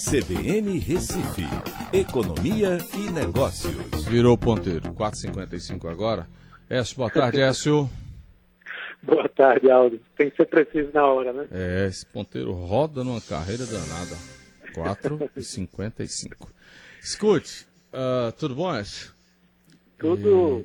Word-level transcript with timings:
CBN 0.00 0.78
Recife, 0.78 1.42
Economia 1.92 2.78
e 2.94 3.10
Negócios. 3.10 3.74
Virou 4.08 4.36
ponteiro, 4.38 4.94
4h55 4.94 5.90
agora. 5.90 6.26
Écio, 6.70 6.96
boa 6.96 7.10
tarde, 7.10 7.42
Écio. 7.42 7.90
Boa 9.02 9.28
tarde, 9.28 9.70
Aldo. 9.70 10.00
Tem 10.16 10.30
que 10.30 10.36
ser 10.38 10.46
preciso 10.46 10.90
na 10.94 11.04
hora, 11.04 11.34
né? 11.34 11.46
É, 11.52 11.86
esse 11.86 12.06
ponteiro 12.06 12.50
roda 12.52 13.04
numa 13.04 13.20
carreira 13.20 13.66
danada. 13.66 14.16
4h55. 14.72 16.48
Escute, 17.02 17.66
uh, 17.92 18.32
tudo 18.32 18.54
bom, 18.54 18.74
Écio? 18.74 19.12
Tudo 19.98 20.64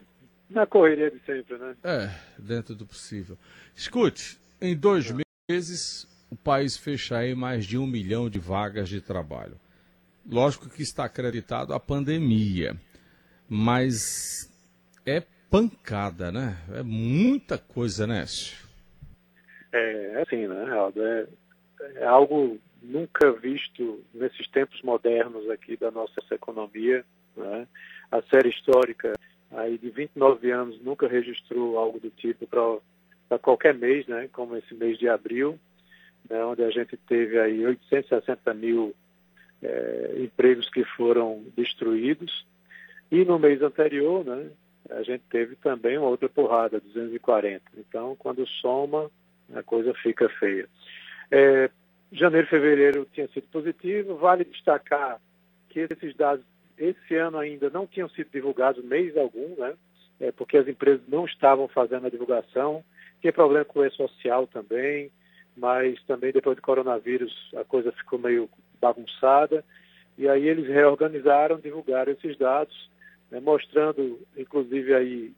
e... 0.50 0.54
na 0.54 0.66
correria 0.66 1.12
de 1.12 1.20
sempre, 1.26 1.58
né? 1.58 1.76
É, 1.84 2.10
dentro 2.40 2.74
do 2.74 2.86
possível. 2.86 3.38
Escute, 3.76 4.40
em 4.62 4.74
dois 4.78 5.14
meses 5.50 6.08
o 6.30 6.36
país 6.36 6.78
fecha 6.78 7.18
aí 7.18 7.36
mais 7.36 7.66
de 7.66 7.78
um 7.78 7.86
milhão 7.86 8.30
de 8.30 8.40
vagas 8.40 8.90
de 8.90 9.02
trabalho. 9.02 9.60
Lógico 10.30 10.70
que 10.70 10.82
está 10.82 11.06
acreditado 11.06 11.74
a 11.74 11.80
pandemia, 11.80 12.76
mas 13.48 14.52
é 15.06 15.24
pancada, 15.50 16.32
né? 16.32 16.58
É 16.74 16.84
muita 16.84 17.58
coisa, 17.58 18.08
né, 18.08 18.26
É, 19.72 20.14
é 20.16 20.22
assim, 20.22 20.48
né, 20.48 20.72
Aldo? 20.72 21.06
É, 21.06 21.28
é 21.96 22.06
algo 22.06 22.60
nunca 22.82 23.32
visto 23.32 24.04
nesses 24.14 24.48
tempos 24.48 24.82
modernos 24.82 25.50
aqui 25.50 25.78
da 25.78 25.92
nossa 25.92 26.22
economia. 26.32 27.06
Né? 27.36 27.68
A 28.12 28.22
série 28.24 28.50
histórica 28.50 29.14
aí 29.52 29.78
de 29.78 29.90
29 29.90 30.52
anos 30.52 30.82
nunca 30.82 31.08
registrou 31.08 31.78
algo 31.78 32.00
do 32.00 32.10
tipo 32.10 32.48
para 32.48 33.40
qualquer 33.40 33.74
mês, 33.74 34.08
né? 34.08 34.28
como 34.32 34.56
esse 34.56 34.74
mês 34.74 34.98
de 34.98 35.08
abril 35.08 35.60
né, 36.30 36.44
onde 36.44 36.64
a 36.64 36.70
gente 36.70 36.98
teve 36.98 37.40
aí 37.40 37.66
860 37.66 38.54
mil 38.54 38.96
é, 39.62 40.16
empregos 40.20 40.70
que 40.70 40.84
foram 40.84 41.44
destruídos. 41.56 42.46
E 43.12 43.24
no 43.24 43.40
mês 43.40 43.62
anterior, 43.62 44.26
né, 44.26 44.50
a 44.90 45.04
gente 45.04 45.24
teve 45.30 45.56
também 45.56 45.98
uma 45.98 46.10
outra 46.10 46.30
porrada, 46.30 46.80
240. 46.80 47.64
Então, 47.78 48.16
quando 48.18 48.46
soma, 48.48 49.10
a 49.54 49.64
coisa 49.64 49.94
fica 49.94 50.30
feia. 50.30 50.68
É, 51.32 51.70
janeiro 52.12 52.48
e 52.48 52.50
fevereiro 52.50 53.08
tinha 53.12 53.28
sido 53.30 53.48
positivo. 53.48 54.16
Vale 54.16 54.44
destacar 54.44 55.20
que 55.70 55.80
esses 55.80 56.16
dados, 56.16 56.46
esse 56.78 57.16
ano 57.16 57.38
ainda 57.38 57.70
não 57.70 57.88
tinham 57.88 58.10
sido 58.10 58.30
divulgados 58.32 58.84
mês 58.84 59.16
algum, 59.18 59.56
né? 59.58 59.74
É, 60.20 60.32
porque 60.32 60.58
as 60.58 60.68
empresas 60.68 61.02
não 61.08 61.26
estavam 61.26 61.68
fazendo 61.68 62.08
a 62.08 62.10
divulgação. 62.10 62.84
Tinha 63.22 63.34
problema 63.34 63.66
com 63.66 63.80
o 63.80 63.86
E-Social 63.86 64.48
também 64.48 65.12
mas 65.56 66.02
também 66.04 66.32
depois 66.32 66.56
do 66.56 66.62
coronavírus 66.62 67.34
a 67.56 67.64
coisa 67.64 67.92
ficou 67.92 68.20
meio 68.20 68.50
bagunçada. 68.82 69.64
E 70.18 70.28
aí 70.30 70.48
eles 70.48 70.68
reorganizaram, 70.68 71.60
divulgaram 71.60 72.12
esses 72.12 72.38
dados, 72.38 72.90
né, 73.30 73.40
mostrando, 73.40 74.20
inclusive, 74.38 74.94
aí 74.94 75.34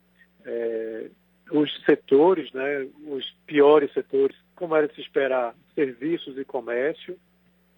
é, 0.45 1.09
os 1.51 1.71
setores, 1.85 2.51
né, 2.51 2.87
os 3.07 3.29
piores 3.45 3.91
setores, 3.93 4.35
como 4.55 4.75
era 4.75 4.87
de 4.87 4.95
se 4.95 5.01
esperar, 5.01 5.55
serviços 5.73 6.37
e 6.37 6.45
comércio. 6.45 7.17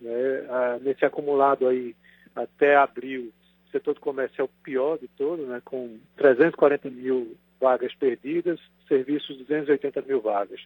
Né, 0.02 0.46
a, 0.50 0.80
nesse 0.80 1.06
acumulado 1.06 1.68
aí, 1.68 1.96
até 2.36 2.76
abril, 2.76 3.32
o 3.68 3.72
setor 3.72 3.94
do 3.94 4.02
comércio 4.02 4.42
é 4.42 4.44
o 4.44 4.50
pior 4.64 4.98
de 4.98 5.08
todo, 5.10 5.46
né, 5.46 5.62
com 5.64 5.98
340 6.18 6.90
mil 6.90 7.36
vagas 7.60 7.94
perdidas, 7.96 8.60
serviços 8.88 9.38
280 9.38 10.02
mil 10.04 10.22
vagas. 10.22 10.62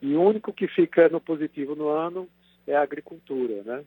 E 0.00 0.14
o 0.14 0.22
único 0.22 0.52
que 0.52 0.66
fica 0.66 1.08
no 1.08 1.20
positivo 1.20 1.74
no 1.74 1.88
ano 1.88 2.28
é 2.66 2.76
a 2.76 2.82
agricultura, 2.82 3.62
né? 3.64 3.84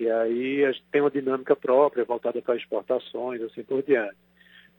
que 0.00 0.08
aí 0.10 0.62
tem 0.90 1.02
uma 1.02 1.10
dinâmica 1.10 1.54
própria 1.54 2.06
voltada 2.06 2.40
para 2.40 2.56
exportações, 2.56 3.42
assim 3.42 3.62
por 3.62 3.82
diante. 3.82 4.16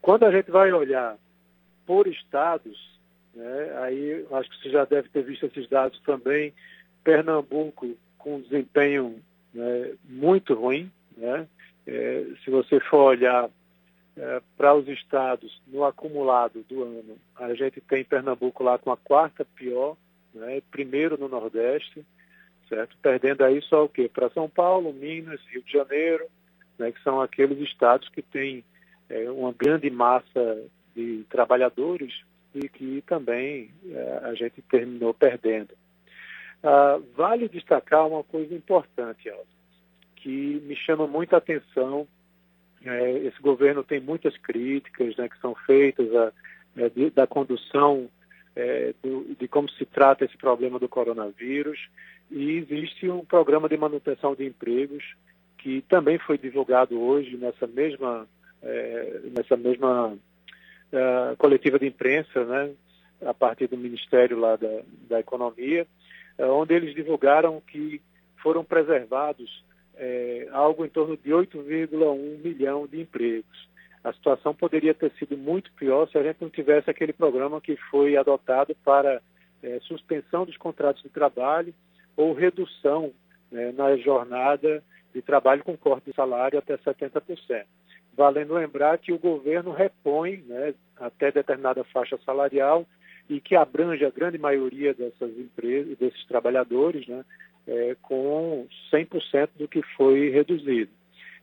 Quando 0.02 0.24
a 0.24 0.32
gente 0.32 0.50
vai 0.50 0.72
olhar 0.72 1.16
por 1.86 2.08
estados, 2.08 3.00
né, 3.36 3.78
aí 3.84 4.26
acho 4.32 4.50
que 4.50 4.64
você 4.64 4.70
já 4.72 4.84
deve 4.84 5.10
ter 5.10 5.24
visto 5.24 5.46
esses 5.46 5.70
dados 5.70 6.00
também, 6.02 6.52
Pernambuco 7.04 7.96
com 8.18 8.42
desempenho 8.42 9.22
né, 9.54 9.92
muito 10.10 10.56
ruim, 10.56 10.92
né? 11.16 11.48
É, 11.86 12.26
se 12.44 12.50
você 12.50 12.80
for 12.80 13.04
olhar 13.04 13.48
é, 14.18 14.42
para 14.58 14.74
os 14.74 14.88
estados 14.88 15.62
no 15.68 15.84
acumulado 15.84 16.64
do 16.70 16.84
ano, 16.84 17.18
a 17.36 17.54
gente 17.54 17.80
tem 17.82 18.04
Pernambuco 18.04 18.64
lá 18.64 18.78
com 18.78 18.92
a 18.92 18.98
quarta 18.98 19.46
pior 19.46 19.96
né, 20.34 20.62
primeiro 20.72 21.18
no 21.18 21.28
Nordeste, 21.28 22.06
certo? 22.68 22.98
Perdendo 23.02 23.44
aí 23.44 23.62
só 23.64 23.86
o 23.86 23.90
quê? 23.90 24.10
Para 24.12 24.30
São 24.30 24.50
Paulo, 24.50 24.94
Minas, 24.94 25.42
Rio 25.48 25.64
de 25.64 25.72
Janeiro, 25.72 26.26
né, 26.78 26.92
que 26.92 27.02
são 27.04 27.22
aqueles 27.22 27.60
estados 27.60 28.08
que 28.10 28.22
têm 28.22 28.64
é, 29.10 29.30
uma 29.30 29.54
grande 29.54 29.90
massa 29.90 30.64
de 30.96 31.26
trabalhadores 31.30 32.14
e 32.54 32.68
que 32.68 33.02
também 33.08 33.72
é, 33.90 34.20
a 34.24 34.34
gente 34.34 34.62
terminou 34.64 35.14
perdendo. 35.14 35.74
Ah, 36.64 37.00
vale 37.16 37.50
destacar 37.50 38.08
uma 38.08 38.24
coisa 38.24 38.54
importante, 38.54 39.30
Aldo, 39.30 39.48
que 40.18 40.62
me 40.64 40.76
chama 40.76 41.08
muita 41.08 41.38
atenção. 41.38 42.08
É, 42.86 43.12
esse 43.20 43.40
governo 43.42 43.84
tem 43.84 44.00
muitas 44.00 44.36
críticas 44.38 45.16
né, 45.16 45.30
que 45.30 45.40
são 45.40 45.54
feitas 45.54 46.14
a, 46.16 46.32
é, 46.78 46.90
de, 46.90 47.10
da 47.12 47.28
condução 47.28 48.10
é, 48.56 48.94
do, 49.04 49.36
de 49.40 49.48
como 49.48 49.70
se 49.70 49.86
trata 49.86 50.26
esse 50.26 50.38
problema 50.38 50.80
do 50.80 50.90
coronavírus. 50.90 51.80
E 52.30 52.58
existe 52.58 53.10
um 53.10 53.26
programa 53.26 53.68
de 53.70 53.78
manutenção 53.78 54.34
de 54.34 54.46
empregos 54.46 55.04
que 55.58 55.82
também 55.84 56.18
foi 56.18 56.38
divulgado 56.38 57.00
hoje 57.00 57.38
nessa 57.38 57.68
mesma 57.68 58.28
é, 58.64 59.22
nessa 59.36 59.58
mesma 59.58 60.18
é, 60.92 61.36
coletiva 61.38 61.80
de 61.80 61.88
imprensa, 61.88 62.46
né, 62.46 62.72
a 63.26 63.34
partir 63.34 63.68
do 63.68 63.78
Ministério 63.78 64.40
lá 64.40 64.56
da, 64.56 64.82
da 65.10 65.20
Economia, 65.20 65.88
é, 66.38 66.46
onde 66.46 66.74
eles 66.74 66.94
divulgaram 66.94 67.62
que 67.62 68.02
foram 68.42 68.64
preservados 68.64 69.64
é, 70.02 70.48
algo 70.52 70.84
em 70.84 70.90
torno 70.90 71.16
de 71.16 71.30
8,1 71.30 72.44
milhão 72.44 72.88
de 72.88 73.02
empregos 73.02 73.72
a 74.04 74.12
situação 74.14 74.54
poderia 74.54 74.94
ter 74.94 75.12
sido 75.14 75.38
muito 75.38 75.72
pior 75.74 76.08
se 76.10 76.18
a 76.18 76.24
gente 76.24 76.42
não 76.42 76.50
tivesse 76.50 76.90
aquele 76.90 77.14
programa 77.14 77.62
que 77.62 77.76
foi 77.90 78.18
adotado 78.18 78.76
para 78.84 79.22
é, 79.62 79.80
suspensão 79.82 80.46
dos 80.46 80.58
contratos 80.58 81.04
de 81.04 81.10
trabalho 81.10 81.74
ou 82.18 82.34
redução 82.34 83.12
né, 83.52 83.72
na 83.72 83.96
jornada 83.98 84.84
de 85.14 85.22
trabalho 85.22 85.64
com 85.64 85.78
corte 85.78 86.10
de 86.10 86.16
salário 86.16 86.58
até 86.58 86.78
70%. 86.78 87.66
Valendo 88.18 88.56
lembrar 88.56 88.98
que 88.98 89.14
o 89.14 89.20
governo 89.20 89.72
repõe 89.72 90.38
né, 90.48 90.74
até 90.98 91.32
determinada 91.32 91.84
faixa 91.84 92.18
salarial 92.26 92.88
e 93.30 93.40
que 93.40 93.56
abrange 93.56 94.04
a 94.04 94.10
grande 94.10 94.38
maioria 94.38 94.94
dessas 94.94 95.38
empresas, 95.38 95.98
desses 95.98 96.26
trabalhadores, 96.26 97.08
né, 97.08 97.24
é, 97.68 97.96
com 98.02 98.68
100% 98.92 99.50
do 99.56 99.68
que 99.68 99.82
foi 99.96 100.30
reduzido. 100.30 100.92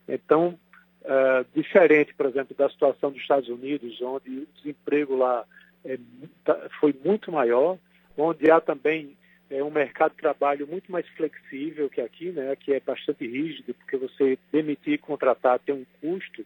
Então, 0.08 0.58
uh, 1.02 1.44
diferente, 1.54 2.14
por 2.14 2.26
exemplo, 2.26 2.56
da 2.56 2.68
situação 2.68 3.10
dos 3.10 3.20
Estados 3.20 3.48
Unidos, 3.48 4.00
onde 4.00 4.30
o 4.30 4.48
desemprego 4.56 5.16
lá 5.16 5.44
é, 5.84 5.98
tá, 6.44 6.68
foi 6.80 6.94
muito 7.04 7.30
maior, 7.30 7.78
onde 8.16 8.50
há 8.50 8.60
também 8.60 9.16
é, 9.50 9.62
um 9.62 9.70
mercado 9.70 10.12
de 10.12 10.18
trabalho 10.18 10.66
muito 10.66 10.90
mais 10.90 11.06
flexível 11.08 11.88
que 11.88 12.00
aqui, 12.00 12.30
né? 12.30 12.50
Aqui 12.50 12.72
é 12.72 12.80
bastante 12.80 13.26
rígido, 13.26 13.74
porque 13.74 13.96
você 13.96 14.38
demitir 14.52 14.94
e 14.94 14.98
contratar 14.98 15.58
tem 15.58 15.74
um 15.74 15.86
custo. 16.00 16.44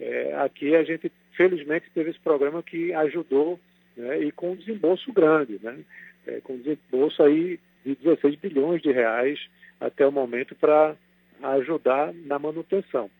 É, 0.00 0.34
aqui 0.36 0.74
a 0.74 0.82
gente, 0.82 1.12
felizmente, 1.36 1.90
teve 1.94 2.10
esse 2.10 2.20
programa 2.20 2.62
que 2.62 2.92
ajudou 2.94 3.60
né? 3.96 4.18
e 4.22 4.32
com 4.32 4.52
um 4.52 4.56
desembolso 4.56 5.12
grande, 5.12 5.60
né? 5.62 5.78
É, 6.26 6.40
com 6.40 6.56
desembolso 6.56 7.22
aí 7.22 7.58
de 7.84 7.94
16 7.96 8.36
bilhões 8.36 8.82
de 8.82 8.92
reais 8.92 9.38
até 9.80 10.06
o 10.06 10.12
momento 10.12 10.54
para 10.54 10.94
ajudar 11.42 12.12
na 12.12 12.38
manutenção. 12.38 13.10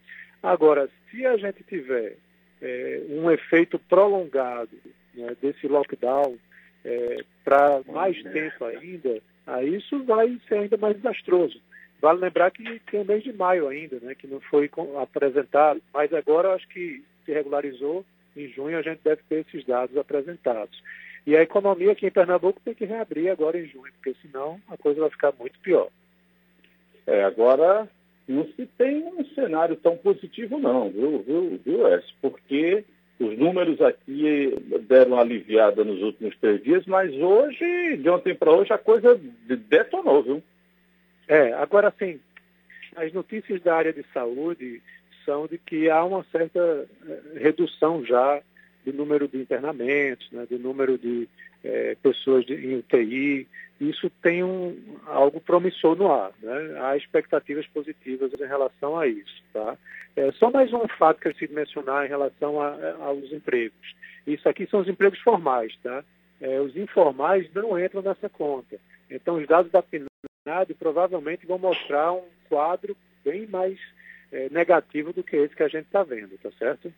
Agora, 0.43 0.89
se 1.11 1.27
a 1.27 1.37
gente 1.37 1.63
tiver 1.65 2.17
é, 2.61 3.03
um 3.09 3.31
efeito 3.31 3.79
prolongado 3.79 4.71
né, 5.15 5.37
desse 5.41 5.67
lockdown 5.67 6.37
é, 6.85 7.25
para 7.45 7.81
mais 7.89 8.21
tempo 8.23 8.65
ainda, 8.65 9.21
aí 9.47 9.77
isso 9.77 10.03
vai 10.05 10.39
ser 10.49 10.59
ainda 10.59 10.77
mais 10.77 10.97
desastroso. 10.97 11.61
Vale 12.01 12.21
lembrar 12.21 12.51
que 12.51 12.81
tem 12.91 13.01
o 13.01 13.05
mês 13.05 13.23
de 13.23 13.33
maio 13.33 13.69
ainda, 13.69 13.99
né, 14.01 14.15
que 14.15 14.27
não 14.27 14.41
foi 14.41 14.69
apresentado, 15.01 15.81
mas 15.95 16.13
agora 16.13 16.55
acho 16.55 16.67
que 16.69 17.03
se 17.25 17.33
regularizou. 17.33 18.05
Em 18.37 18.49
junho 18.49 18.79
a 18.79 18.83
gente 18.83 19.01
deve 19.05 19.23
ter 19.29 19.47
esses 19.47 19.65
dados 19.65 19.97
apresentados. 19.97 20.83
E 21.27 21.37
a 21.37 21.43
economia 21.43 21.93
aqui 21.93 22.07
em 22.07 22.11
Pernambuco 22.11 22.61
tem 22.65 22.75
que 22.75 22.85
reabrir 22.85 23.31
agora 23.31 23.59
em 23.59 23.67
junho, 23.67 23.93
porque 23.95 24.15
senão 24.21 24.61
a 24.69 24.77
coisa 24.77 25.01
vai 25.01 25.11
ficar 25.11 25.33
muito 25.39 25.59
pior. 25.61 25.89
É, 27.07 27.25
agora 27.25 27.89
não 28.27 28.45
se 28.57 28.67
tem 28.79 29.05
um 29.05 29.25
cenário 29.35 29.77
tão 29.77 29.97
positivo 29.97 30.59
não, 30.59 30.91
viu, 30.91 31.23
viu, 31.23 31.61
viu 31.65 31.87
S? 31.89 32.07
Porque 32.21 32.85
os 33.21 33.39
números 33.39 33.81
aqui 33.81 34.55
deram 34.89 35.19
aliviada 35.19 35.85
nos 35.85 36.03
últimos 36.03 36.37
três 36.39 36.63
dias, 36.63 36.85
mas 36.87 37.13
hoje, 37.15 37.97
de 37.97 38.09
ontem 38.09 38.35
para 38.35 38.53
hoje, 38.53 38.73
a 38.73 38.79
coisa 38.79 39.21
detonou, 39.69 40.23
viu? 40.23 40.43
É, 41.29 41.53
agora 41.53 41.93
sim, 41.99 42.21
as 42.97 43.13
notícias 43.13 43.63
da 43.63 43.77
área 43.77 43.93
de 43.93 44.05
saúde 44.13 44.83
são 45.25 45.47
de 45.47 45.57
que 45.59 45.89
há 45.89 46.05
uma 46.05 46.25
certa 46.25 46.89
eh, 47.07 47.21
redução 47.37 48.05
já 48.05 48.43
do 48.85 48.93
número 48.93 49.29
de 49.29 49.39
internamentos, 49.39 50.31
né, 50.31 50.47
do 50.49 50.59
número 50.59 50.99
de 50.99 51.29
é, 51.65 51.97
pessoas 52.03 52.45
de, 52.45 52.55
em 52.55 52.77
UTI. 52.77 53.47
Isso 53.81 54.11
tem 54.23 54.45
um, 54.45 54.77
algo 55.07 55.41
promissor 55.41 55.97
no 55.97 56.11
ar. 56.11 56.33
Né? 56.41 56.79
Há 56.81 56.97
expectativas 56.97 57.67
positivas 57.67 58.33
em 58.33 58.47
relação 58.47 58.99
a 58.99 59.07
isso. 59.07 59.43
Tá? 59.53 59.77
É, 60.17 60.31
só 60.33 60.51
mais 60.51 60.73
um 60.73 60.87
fato 60.89 61.21
que 61.21 61.29
eu 61.29 61.33
preciso 61.33 61.55
mencionar 61.55 62.05
em 62.05 62.09
relação 62.09 62.61
a, 62.61 62.69
a, 62.69 63.05
aos 63.05 63.33
empregos. 63.33 63.95
Isso 64.27 64.49
aqui 64.49 64.67
são 64.67 64.81
os 64.81 64.89
empregos 64.89 65.19
formais. 65.21 65.75
Tá? 65.83 66.05
É, 66.41 66.61
os 66.61 66.77
informais 66.77 67.53
não 67.55 67.79
entram 67.79 68.03
nessa 68.03 68.29
conta. 68.29 68.79
Então, 69.11 69.37
os 69.37 69.47
dados 69.47 69.71
da 69.71 69.83
PNAD 69.83 70.75
provavelmente 70.79 71.47
vão 71.47 71.59
mostrar 71.59 72.13
um 72.13 72.25
quadro 72.49 72.97
bem 73.25 73.47
mais 73.47 73.79
é, 74.33 74.49
negativo 74.51 75.13
do 75.13 75.23
que 75.23 75.37
esse 75.37 75.55
que 75.55 75.63
a 75.63 75.69
gente 75.69 75.87
está 75.87 76.03
vendo, 76.03 76.39
tá 76.39 76.51
certo? 76.59 76.93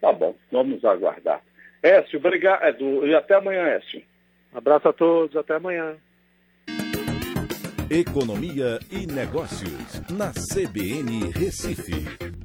Tá 0.00 0.12
bom, 0.12 0.34
vamos 0.50 0.84
aguardar. 0.84 1.42
Écio, 1.82 2.18
obrigado. 2.18 3.06
E 3.06 3.14
até 3.14 3.34
amanhã, 3.34 3.66
Écio. 3.68 4.02
Abraço 4.54 4.88
a 4.88 4.92
todos, 4.92 5.36
até 5.36 5.54
amanhã. 5.54 5.96
Economia 7.90 8.78
e 8.90 9.06
Negócios, 9.06 10.00
na 10.10 10.32
CBN 10.32 11.30
Recife. 11.30 12.35